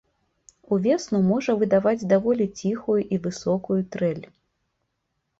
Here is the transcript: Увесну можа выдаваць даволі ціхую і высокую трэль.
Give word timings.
Увесну 0.75 1.17
можа 1.31 1.51
выдаваць 1.63 2.07
даволі 2.13 2.47
ціхую 2.59 2.95
і 3.17 3.19
высокую 3.27 3.77
трэль. 3.97 4.23